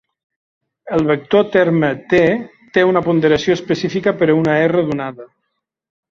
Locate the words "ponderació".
3.07-3.57